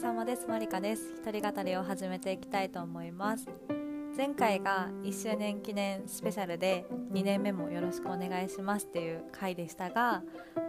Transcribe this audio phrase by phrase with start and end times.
[0.00, 0.46] 様です。
[0.48, 1.12] マリカです。
[1.22, 3.46] 一人語りを始めていきたいと思います。
[4.16, 10.22] 前回が1周年記念スペシャルで2年目もよろしくお願いしますっていう回でしたが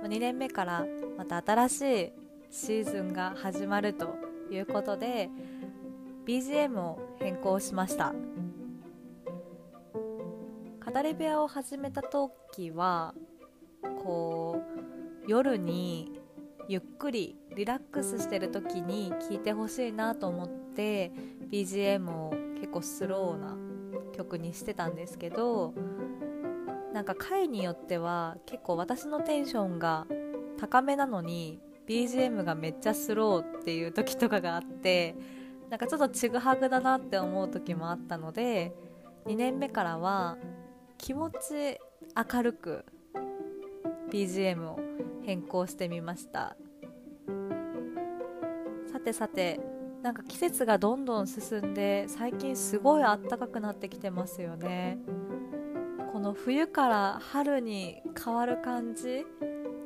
[0.04, 0.86] 2年目から
[1.18, 2.12] また新しい
[2.52, 4.16] シーズンが始まると
[4.52, 5.30] いうことで
[6.28, 8.14] BGM を変更しました。
[10.94, 13.14] 語り部屋を始めた時は
[14.04, 14.62] こ
[15.26, 16.21] う夜に
[16.72, 21.12] ゆっくりリラックスしてる時に聴いてほしいなと思って
[21.52, 23.58] BGM を結構スローな
[24.16, 25.74] 曲にしてたんですけど
[26.94, 30.08] なんか回によっては結構私のテンションが
[30.58, 35.18] 高めなのに BGM がめっちゃスローっていう時とかがあって
[35.70, 38.74] なんかちょっとちぐはぐだなって思う時もあったので
[39.26, 40.38] 2年目からは
[40.98, 41.36] 気持ち
[42.34, 42.86] 明るく
[44.10, 44.91] BGM を
[45.24, 46.56] 変更してみました。
[48.92, 49.60] さてさて
[50.02, 54.98] なんか季節がどんどん進んで最近すごい暖かくなってきてますよね。
[56.12, 59.26] この冬から春に変わる感じ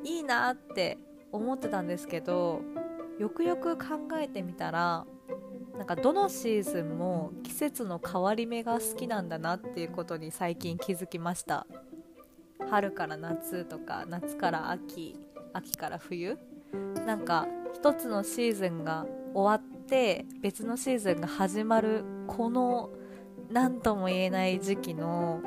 [0.03, 0.97] いいなって
[1.31, 2.61] 思ってたんですけど
[3.19, 5.05] よくよく考えてみたら
[5.77, 11.67] なんかどのシーズンも季節の変わり目が好きなんだなっていうことに最近気づきました。
[12.69, 15.19] 春から夏とか夏から秋。
[15.55, 16.37] 秋から冬。
[17.05, 22.89] なんか一つのシーズンが終わって別のシーズンが始まるこの
[23.49, 25.41] 何とも言えない時期の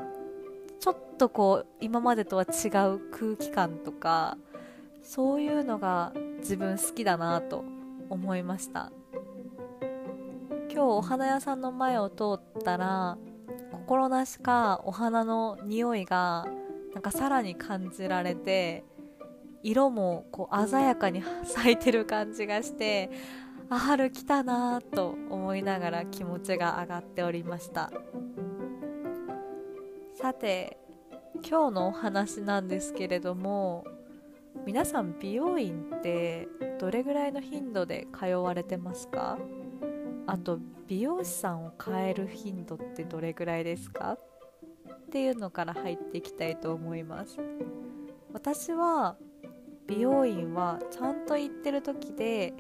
[0.80, 4.38] ちょっとこう今までとは違う空気感とか
[5.02, 7.64] そういうのが自分好きだなと
[8.08, 8.90] 思いました。
[10.70, 13.18] 今日お花屋さんの前を通ったら
[13.72, 16.46] 心なしかお花の匂いが
[16.94, 18.84] なんかさらに感じられて
[19.62, 23.10] 色もこう鮮やかに咲いてる感じがして
[23.70, 27.90] あ春来たなと思いながら気持ちが上がっておりました。
[30.14, 30.78] さて
[31.48, 33.84] 今日のお話なんですけれども
[34.66, 36.48] 皆さん美容院って
[36.80, 39.38] どれぐらいの頻度で通われてますか？
[40.26, 44.14] あと美容師さんを変える頻度ってどれぐらいですか？
[44.14, 44.18] っ
[45.10, 47.38] ていうのから入っていきたいと思います。
[48.32, 49.16] 私は
[49.88, 52.52] 美容院はちゃんと行ってる時で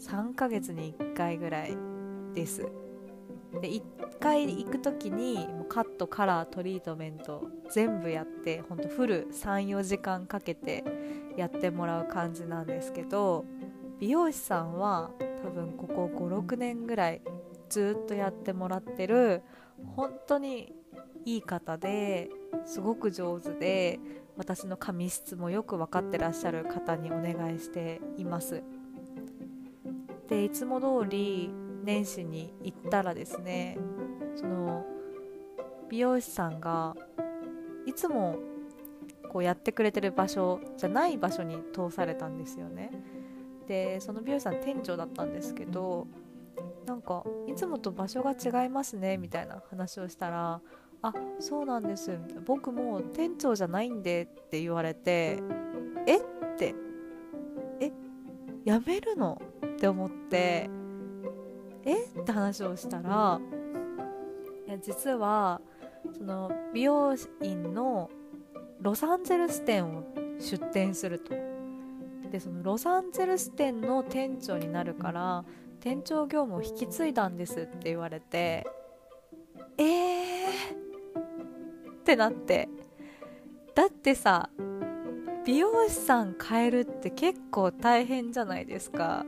[0.00, 1.76] 3ヶ月に1回ぐらい
[2.34, 2.66] です。
[3.60, 3.82] で1
[4.18, 10.82] 回行く時にもうカットカラートリートメント全部やってほんとフル34時間かけて
[11.36, 13.44] やってもらう感じなんですけど
[14.00, 15.10] 美容師さんは
[15.44, 17.22] 多分ここ56年ぐらい
[17.68, 19.42] ずっとやってもらってる
[19.94, 20.72] 本当に
[21.24, 22.28] いい方で
[22.66, 24.00] すごく上手で
[24.36, 28.62] 私の髪質もよく分かってらっしゃる方にお願いしています。
[30.28, 31.50] でいつも通り
[31.84, 33.78] 年始に行ったらですね
[34.34, 34.84] その
[35.88, 36.96] 美容師さんが
[37.86, 38.38] いつも
[39.30, 42.90] こうやってくれてる場所じゃない場所に通されたんですよね。
[43.66, 46.06] でその美容師さん店長だったんですけど
[46.86, 50.60] なんかいつもと場所が違いますねみたいな話をしたら
[51.06, 55.38] あそうなんです僕も店長じゃないんでって言われて
[56.06, 56.16] え？
[56.16, 56.20] っ
[56.56, 56.74] て
[57.78, 57.92] え？
[58.64, 59.40] やめるの？
[59.66, 60.70] って思って
[61.84, 62.04] え？
[62.04, 63.38] って話をしたら
[64.66, 65.60] いや実は
[66.16, 68.10] その美容院の
[68.80, 70.04] ロサンゼルス店を
[70.40, 71.34] 出店すると
[72.32, 75.44] でそのロサンゼルス店の店長になるから
[75.80, 78.66] 店長業務を引き継いだんですって言われて
[79.76, 80.23] えー？
[82.04, 82.68] ってなって。
[83.74, 84.50] だってさ
[85.46, 89.24] 美容師さん変えるって結構大変じゃないですか。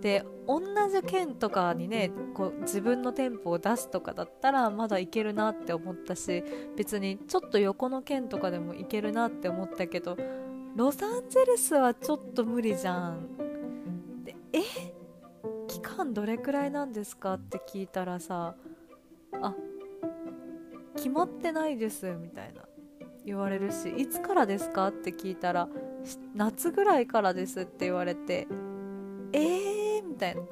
[0.00, 0.60] で同
[0.90, 6.42] じ県とかにねこう自分の店舗を出すとかだったらまだいけるなって思ったし
[6.76, 10.16] 別にちょっと横の県とかでもいけるなって思ったけど
[10.74, 13.26] ロサンゼルスはちょっと無理じゃん。
[14.24, 14.62] でえ？
[15.68, 18.56] 期間どれくらいなんですかって聞いたらさ
[19.40, 19.54] あ
[21.00, 22.60] 決まってないですみたいな
[23.24, 24.88] 言われるしいつからですか？
[24.88, 25.66] って聞いたら
[26.34, 28.46] 夏ぐらいからですって言われて
[29.32, 30.06] えー？
[30.06, 30.42] みたいな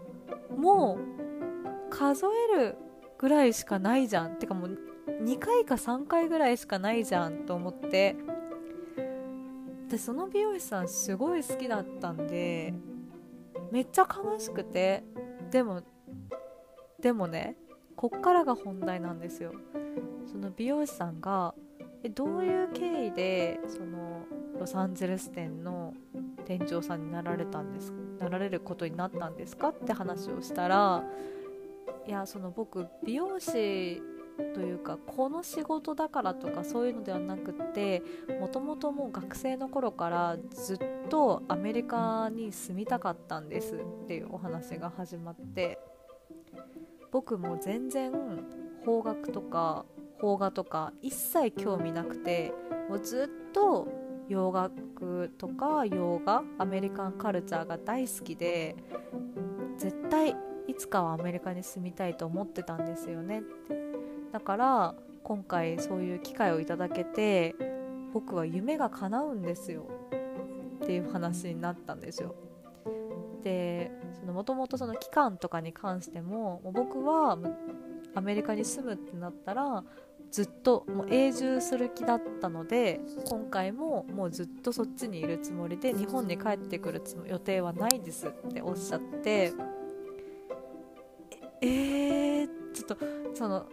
[0.57, 2.25] もう数
[2.55, 2.77] える
[3.19, 4.79] ぐらいしかないじゃんてかもう
[5.23, 8.17] 2回か3回ぐらいしかないじゃんと思って。
[9.91, 12.75] でその美容師さんすごい好きだったんで
[13.71, 15.03] めっちゃ悲しくて
[15.51, 15.83] でも
[17.01, 17.57] でもね
[17.97, 19.53] こっからが本題なんですよ。
[20.31, 21.55] その美容師さんが
[22.03, 24.25] えどういう経緯でその
[24.59, 25.95] ロサンゼルス店の
[26.47, 31.05] 店長さんになられたんですなられることになったんですかって話をしたら
[32.07, 34.03] いやその僕美容師
[34.55, 38.03] というかこの仕事だからとかそういうのではなくって
[38.41, 40.79] もともともう学生の頃からずっ
[41.09, 45.79] とアメリカに住みたかったんですっていうお話が始まって
[47.11, 48.13] 僕も全然
[48.85, 49.85] 邦楽とか
[50.21, 52.53] 邦画とか一切興味なくて
[52.89, 53.89] もうずっと
[54.29, 58.77] 洋楽とか洋画アメリカンカルチャーが大好きで
[59.79, 60.37] 絶対
[60.67, 63.43] いつかはアメリカに住みたいと思ってたんですよね。
[64.33, 67.55] だから今回そういう機会をいただけて
[68.13, 69.87] 僕は夢が叶うんですよ。
[70.83, 72.35] っていう話になったんですよ。
[73.43, 73.91] で
[74.27, 77.39] もともとその期間とかに関してももう僕は
[78.15, 79.85] アメリカに住むってなったら
[80.31, 89.53] ずっともう永住する気だったので今回ももうずっとそっちにいるつもりで日本に帰ってくる予定はないですっておっしゃって
[91.61, 92.99] えー、ちょっと
[93.35, 93.67] その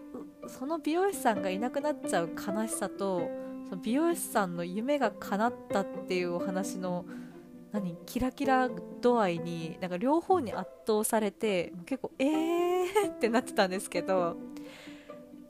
[0.47, 3.29] その美容師さんがいなくなっちゃう悲しさと
[3.69, 7.05] その美容師さんの夢が叶ったっていうお話の
[7.71, 8.69] 何キラキラ
[9.01, 14.37] 度合いになんか両方に圧倒されて結構えーってなってたんですけど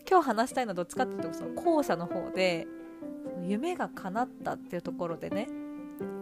[0.10, 2.68] 今日話したいのはどっちかっていうとその後者の方で
[3.44, 5.48] 夢が叶ったっていうところでね。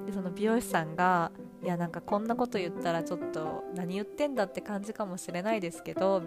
[0.05, 1.31] でその美容師さんが
[1.63, 6.21] いやなんかこんなこと言ったらちょっと何言ってんだって感じかもしれないですけど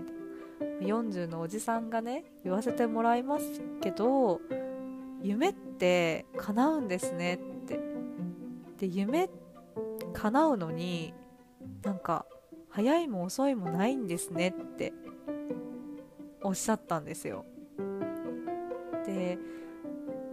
[0.81, 4.41] 40のおじさんがね言わせてもらいますけど
[5.23, 7.81] 夢って叶うんですねって。
[8.79, 9.31] で夢
[10.13, 11.15] 叶うのに
[11.83, 12.27] なんか
[12.69, 14.93] 早いも遅いもないんですねって
[16.43, 17.45] おっしゃったんですよ。
[19.07, 19.39] で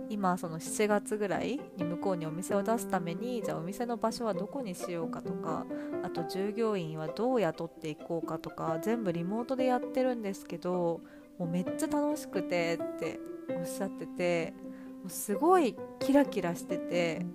[0.10, 5.66] 今その7月ぐらいに向こうにお店を出すためにじゃあお店の場所はどこにしようかとか
[6.04, 11.02] あと従業員はどう雇っていこうかとか全部リモートでやってるんですけど
[11.40, 13.20] もうめっちゃ楽しくてって
[13.58, 14.54] おっしゃってて
[15.02, 17.26] もうすごいキラキラしてて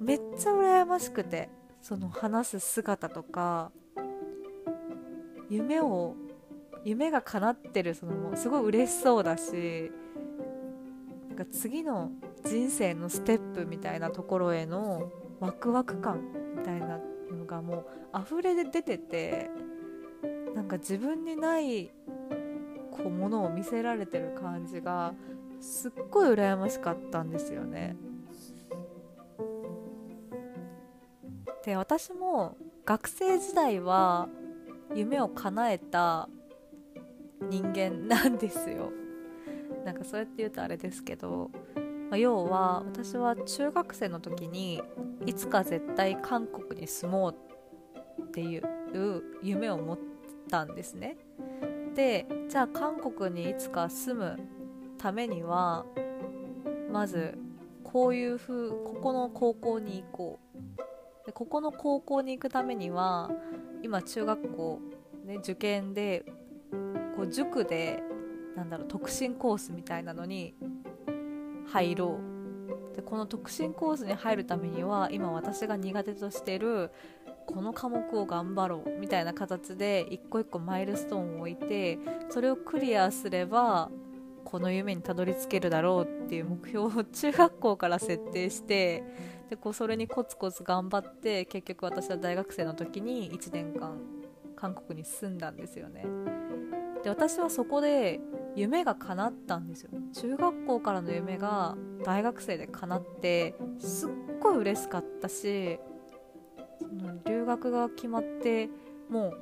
[0.00, 1.48] めっちゃ羨ましくて
[1.80, 3.70] その話す姿とか
[5.48, 6.16] 夢を
[6.86, 9.90] 夢が叶ってるそのもうすごい嬉しそうだし
[11.28, 12.12] なんか次の
[12.44, 15.10] 人生のステップみたいなところへの
[15.40, 16.20] ワクワク感
[16.56, 17.00] みたいな
[17.32, 19.50] のがもう溢れ出てて
[20.54, 21.90] なんか自分にない
[22.92, 25.12] こうものを見せられてる感じが
[25.60, 27.96] すっごい羨ましかったんですよね。
[31.64, 34.28] で私も学生時代は
[34.94, 36.28] 夢を叶えた
[37.42, 38.92] 人間なんですよ。
[39.84, 41.50] なんかそうやって言うとあれですけど、
[42.10, 44.82] まあ、要は私は中学生の時に
[45.24, 47.34] いつか絶対韓国に住もう
[48.22, 48.62] っていう
[49.42, 49.98] 夢を持っ
[50.50, 51.16] たんですね。
[51.94, 54.38] でじゃあ韓国にいつか住む
[54.98, 55.86] ためには
[56.92, 57.38] まず
[57.84, 61.26] こういう風ここの高校に行こう。
[61.26, 63.30] でここの高校に行くためには
[63.82, 64.80] 今中学校、
[65.24, 66.24] ね、受験で
[67.16, 68.02] こう塾で
[68.56, 70.54] なんだろう特進コースみたいなのに
[71.68, 72.18] 入ろ
[72.92, 76.90] うでこの特進コースに入るためには今私が苦手としてる
[77.46, 81.98] この科目を頑張ろうみたいな形で一個一個マイルストーンを置いて
[82.28, 83.90] それをクリアすれば
[84.44, 89.02] この夢にたどり着けるだろうっていう目標を中学校から設定して
[89.50, 93.98] でこうそれにコツコツ頑張って結局私は大学生の時に1年間
[94.56, 96.06] 韓国に住んだんですよね。
[97.06, 98.18] で私はそこで
[98.56, 99.90] 夢が叶ったんですよ。
[100.12, 104.10] 中学校からの夢が大学生で叶ってすっ
[104.40, 105.78] ごい嬉しかったし
[106.80, 108.68] その留学が決まって
[109.08, 109.38] もう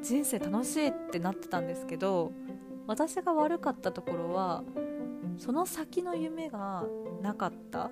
[0.00, 2.30] 人生楽しいってなってたんですけど
[2.86, 4.62] 私が悪かったところは
[5.38, 6.84] その先の夢が
[7.20, 7.90] なかった。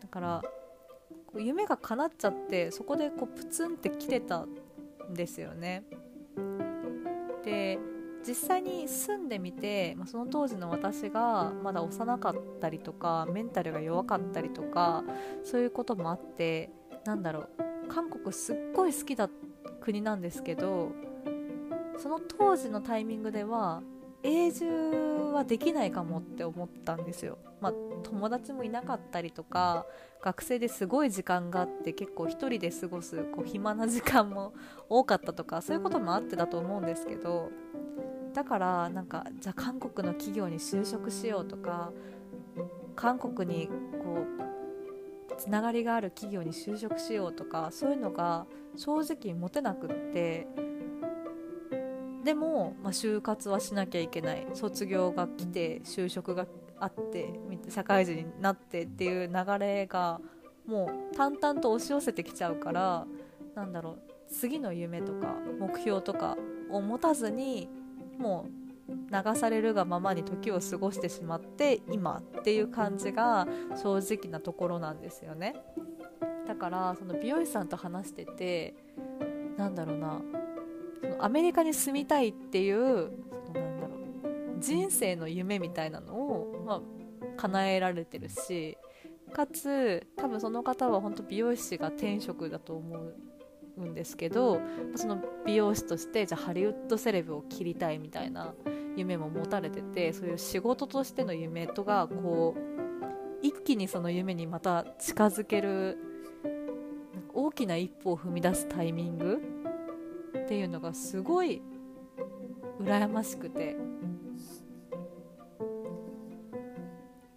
[0.00, 0.42] だから
[1.36, 5.84] 夢が叶っちゃってそこでこうプツンって来てたんですよね。
[7.44, 7.78] で
[8.28, 15.02] 実際に住んでみて、ま、その当時の私がまだ幼かったりとかメンタルが弱かったりとか
[15.42, 16.70] そういうこともあって
[17.06, 19.30] なんだろう韓国すっごい好きだ
[19.80, 20.92] 国なんですけど
[21.96, 23.80] その当時のタイミングでは
[24.22, 27.38] 永住はできないかもって思ったんですよ。
[27.60, 29.86] まあ、友達もいなかったりとか
[30.22, 34.52] 学生ですごい時間があって結構1人で過ごすこう暇な時間も
[34.88, 37.50] 多かったとかそういうこともあってだと思うんですけど
[38.38, 41.90] だからなんかじゃあ韓国の企業に就職しようとか
[42.94, 44.24] 韓国にこ
[45.28, 50.46] うつながりがある企業に就職しようとかそういうのが正直持てなくって
[52.22, 54.46] でも、まあ、就活はしなきゃいけない。
[54.54, 56.46] 卒業が来て就職が
[56.78, 57.32] あって
[57.68, 60.20] 社会人になってっていう流れが
[60.64, 63.04] もう淡々と押し寄せてきちゃうから
[63.56, 63.98] なんだろう
[64.32, 66.36] 次の夢とか目標とか
[66.70, 67.68] を持たずに
[68.18, 68.68] もう
[69.10, 73.46] 流されるがままに時を過ごしてしまって今っていう感じが
[73.76, 75.54] 正直なところなんですよね。
[76.46, 78.74] だからその美容師さんと話してて
[79.58, 80.20] なんだろうな
[81.02, 83.10] そのアメリカに住みたいっていう
[83.46, 83.98] そのなんだろう
[84.58, 86.80] 人生の夢みたいなのを、まあ、
[87.36, 88.78] 叶えられてるし
[89.34, 93.14] かつ多分その方は本当美容師が天職だと思う
[93.86, 94.60] んですけど
[94.94, 98.54] その美容師としてじゃあハリウッドセレブを切りたいみたいな
[98.96, 105.98] 夢も持たれててそういう仕事としての夢とがこう一気にその夢にまた近づける
[107.32, 109.40] 大きな一歩を踏み出すタイミング
[110.44, 111.62] っていうのがすごい
[112.80, 113.76] 羨ましくて。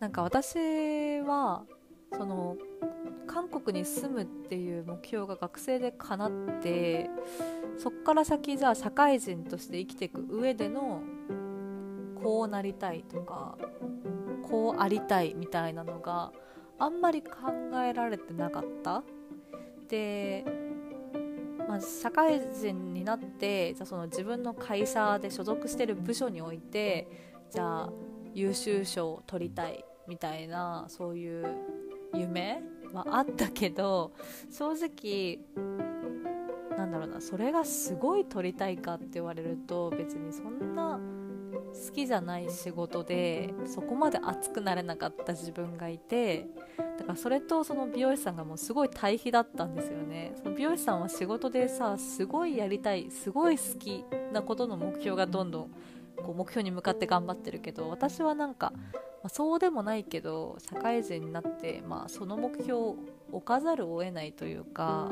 [0.01, 1.63] なんか私は
[2.11, 2.57] その
[3.33, 7.09] 韓国に住むっていう目標が学生で叶って
[7.77, 11.01] そっから先じゃあ社会人として生きていく上での
[12.21, 13.57] こうなりたいとか
[14.43, 16.33] こうありたいみたいなのが
[16.77, 17.29] あんまり考
[17.85, 19.03] えられてなかった。
[19.87, 20.45] で、
[21.67, 27.07] まあ、社会人になってじゃその自分の会社で所属してる部署において
[27.49, 27.89] じゃあ
[28.33, 31.45] 優秀賞を取りたいみたいなそういう
[32.13, 32.61] 夢
[32.93, 34.11] はあったけど
[34.49, 35.39] 正直
[36.77, 40.99] なんだろうなそれがすごい撮りたいかって言われると別にそんな
[41.73, 46.47] 好きじゃない仕事でそこまで熱くなれなかった自分がいて
[46.97, 50.33] だからそれとその美容師さんがもうすごい対比だったんですよね。
[50.43, 55.71] その美容師さんは仕事でさすごいやりたいすごい好きなことの目標がどんどん
[56.17, 58.73] こう目標に向かって頑張ってるけど私はなんか
[59.23, 62.95] まあ、そうでもないけど社会人になって、まあ、その目標を
[63.31, 65.09] 置かざるを得ないというか、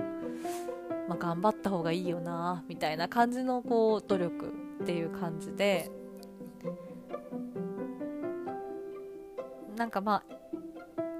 [1.07, 5.91] まあ、頑張った方がいいよなみたいな感じのこう努力っていう感じで
[9.75, 10.39] なんかまあ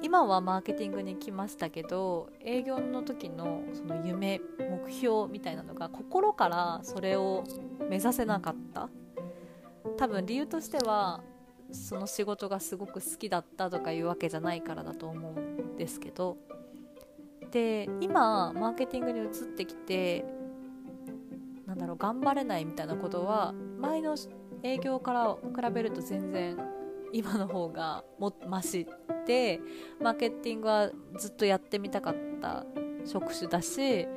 [0.01, 7.43] 今はマーケティングに来ましたけど営業の時のその夢目標みたいなのが心からそれを
[7.89, 8.89] 目指せなかった。
[9.97, 11.21] 多分理由としては
[11.71, 16.37] その仕事がすごく好きだったとかいうわけじゃないからだと思うんですけど。
[17.51, 20.23] で今マーケティングに移ってきて
[21.65, 24.15] なんだろう頑張れないみたいなことは前の
[24.63, 26.57] 営業から比べると全然
[27.11, 28.87] 今の方がもまし
[29.25, 29.59] で
[29.99, 32.65] マーケティングはずっとやってみたかった
[33.05, 34.07] 職種だし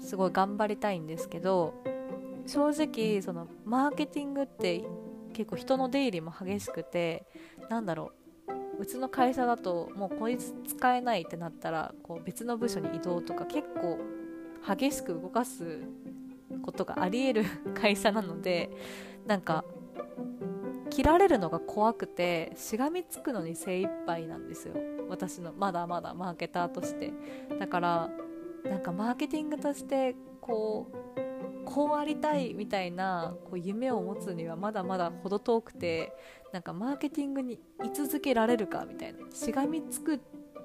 [0.00, 1.74] すごい頑張りたいんですけど
[2.46, 4.82] 正直そのマーケティングって
[5.32, 7.26] 結構人の出入りも激しくて
[7.68, 8.12] なんだろ
[8.78, 13.98] ううちの会社だともうこいつ使えないってなったらこう別の部署に移動とか結構
[14.66, 15.82] 激しく動かす
[16.62, 18.70] ことがありえる会社なので
[19.26, 19.64] なんか
[20.90, 24.74] 切られるのが怖くてしがみつくのに精一杯なんですよ。
[25.08, 27.12] 私のまだまだマーケターとして。
[27.58, 28.10] だから
[28.64, 31.11] なんかマーケティングとしてこう
[31.64, 36.12] こうありたいみたいなこう夢を持つにはまだまだ程遠くて
[36.52, 40.20] なんかマーケティングに居続けられるかみたいなしがみつく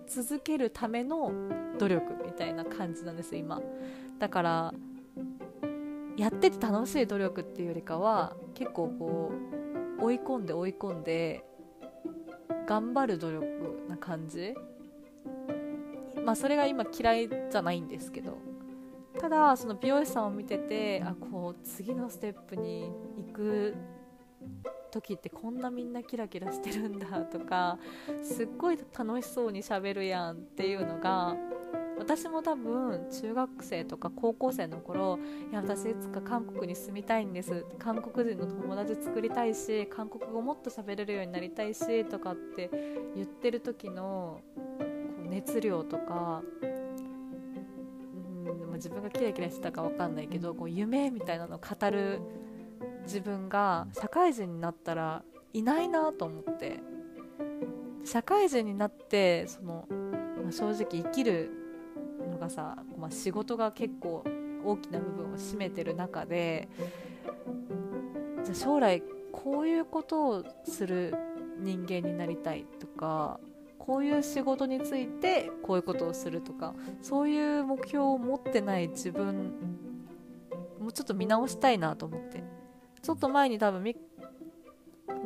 [0.08, 1.32] 続けるための
[1.78, 3.62] 努力みたいな感じなんです今。
[4.20, 4.74] だから
[6.18, 9.32] やってて楽しい努力っていうよりかは結構こ
[10.00, 11.44] う追い込んで追い込んで
[12.66, 13.46] 頑張る努力
[13.88, 14.56] な感じ。
[16.26, 18.47] まあそれが今嫌いじゃないんですけど。
[19.20, 23.76] ただその美容師さんを見ててあこう次のステップに行く
[24.92, 27.78] 時ってこんなみんなキラキラしてるんだとか
[28.24, 31.36] すっごい楽しそうにしゃべるやんっていうのが
[31.98, 35.20] 私も多分中学生とか高校生の頃
[35.52, 42.70] いや私いつか韓国に住みたいんです韓国人の友達作りたいし韓国語もっと喋れるようになりたいしとかって
[43.16, 46.44] 言ってる時のこう熱量とか
[48.78, 52.22] 自分がキラキラしてたか分かんないけどこう夢みたいなのを語る
[53.04, 56.98] 自分が社会人になったらいないなと思って。
[58.08, 59.86] 社会人になってその、
[60.42, 61.52] まあ、正直生きる
[62.32, 64.24] のがさ、まあ、仕事が結構
[64.64, 66.70] 大きな部分を占めてる中で
[68.46, 69.04] じゃ将来
[69.34, 71.16] こういうことをする
[71.60, 73.42] 人間になりたいとか
[73.88, 79.54] こういう仕事についてこういうことをするとかそういう目標を持ってない自分
[80.80, 82.44] もうちょっと見直したいなと思って。
[83.02, 83.96] ちょっと前に多分美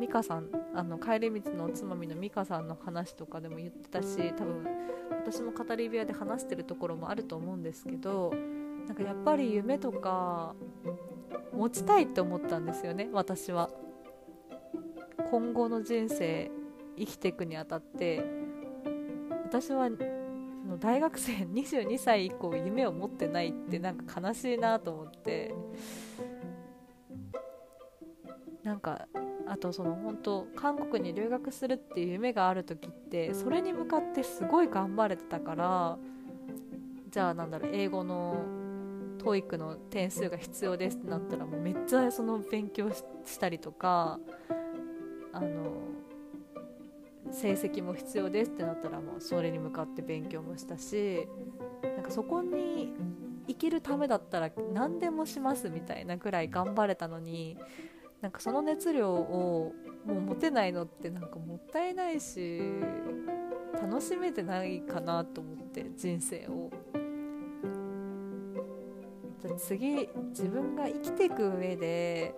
[0.08, 4.64] 香さんあの帰り道のおつまみの美香さんの話とかでも言ってたし多分
[5.10, 8.32] 私も語り部屋で話してるところもあると思うんですけど
[8.86, 10.54] なんかやっぱり夢とか
[11.52, 13.70] 持ちたいって思ったんですよね私は。
[15.30, 16.50] 今後の人生
[16.96, 18.41] 生きていくにあたって。
[19.52, 25.54] 私はその大学生 22歳以降夢を持ってないってなんか悲しいなと思って。
[28.62, 29.08] なんか
[29.48, 35.98] あとその本当韓国に留学するっていう夢がある時ってそれに向かってすごい頑張れてたから
[37.10, 38.36] じゃあなんだろう英語の
[39.18, 44.20] TOEIC の点数が必要ですってなったらもうめっちゃその勉強したりとか
[45.32, 45.72] あの
[47.32, 51.26] 成績も必要ですってなったらもうそれに向かって勉強もしたし
[51.82, 52.92] なんかそこに
[53.48, 57.58] 生きるためだったら何でもしますみたいなくらい頑張れたのに
[58.20, 59.74] なんかその熱量を
[60.06, 62.60] もう持てないのってなんかもったいないし
[63.80, 66.70] 楽しめてないかなと思って人生を。
[69.58, 72.34] 次自分が生きていく上で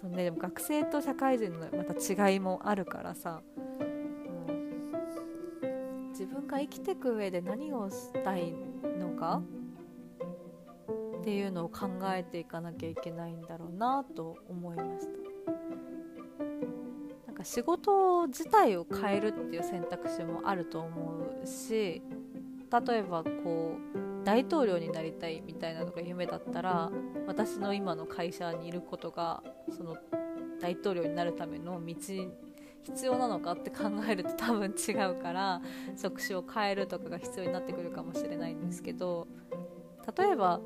[0.00, 3.42] その、ね、でも学生と社会人のまた違いもあるからさ
[6.22, 8.54] 自分が生きていく上で何をしたい
[9.00, 9.42] のか
[11.20, 15.12] っていうのを考えていかなきゃいけないんだろうなと思いました。
[17.26, 22.00] なんか仕事自体を変えるっていう選択肢もあると思うし
[22.86, 23.76] 例えばこ
[24.22, 26.92] う大統領になりたいみたいなのが夢だったら
[27.26, 29.42] 私の今の会社にいることが
[29.76, 29.96] その
[30.60, 31.96] 大統領になるための道
[32.84, 35.60] 必要なのかって考えると多分違うから
[35.96, 39.28] 職種を変えるとかが必要になってくるかもしれないんですけど
[40.16, 40.60] 例えば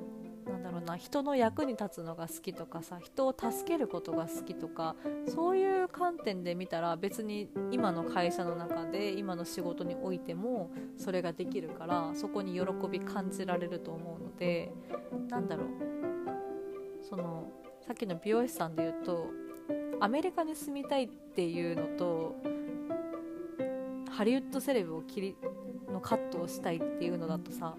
[0.46, 4.94] なんだろうな人の役に立つのが好きとかさ人を助けることが好きとか
[5.28, 14.72] そういう観点で見たら別に今の会社の中で今の仕事においてもそれができるからそこに喜び感じられると思うので
[15.28, 15.66] なんだろう
[17.08, 17.50] その
[17.84, 19.26] さっきの美容師さんで言うと
[20.00, 22.36] アメリカに住みたいっていうのと
[24.10, 25.36] ハリウッドセレブを切り
[25.92, 27.74] のカットをしたいっていうのだとさ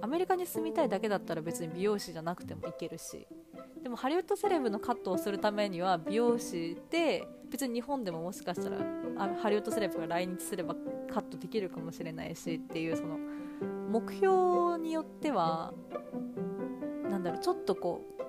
[0.00, 3.26] アメリカに住みたいだけだったら別に美容師じゃなくてもいけるし
[3.82, 8.78] でもハリウッドセレブのカットをするためには美容師で別に日本でももしかしたら
[9.16, 10.74] あハリウッドセレブが来日すれば
[11.12, 13.16] カットできるかもしれないしっていうその
[13.88, 15.72] 目標によっては
[17.08, 18.20] なんだろうちょっとこう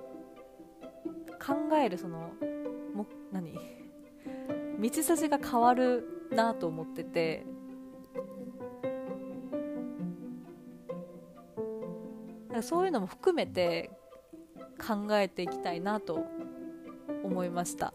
[1.43, 2.31] 考えるその
[3.31, 3.53] 何？
[4.79, 7.45] 道筋が変わるなと思ってて。
[12.63, 13.91] そういうのも含めて
[14.79, 16.25] 考えていきたいなと
[17.23, 17.93] 思いました。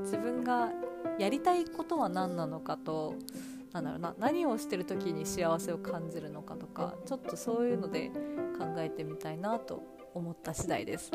[0.00, 0.70] 自分が
[1.18, 3.14] やりたいことは何なのかと
[3.72, 8.08] なんだろうな何をしてる時に幸せを感じるのかとかちょっとそういうので
[8.58, 9.82] 考えてみたいなと
[10.14, 11.10] 思った次第です。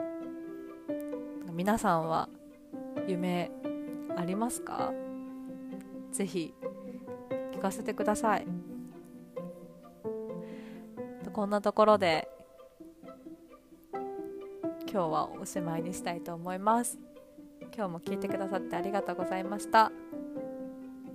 [1.54, 2.30] 皆さんは
[3.08, 3.52] 夢
[4.18, 4.92] ありますか？
[6.12, 6.54] ぜひ
[7.54, 8.48] 聞かせてください。
[11.32, 12.28] こんなところで
[14.92, 17.00] 今日はおしまいにしたいと思います。
[17.76, 19.92] 今日も聞いてくださってありがとうございました。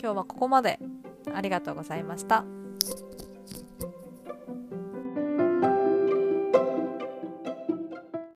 [0.00, 0.78] 今日はここまで。
[1.34, 2.44] ありがとうございました。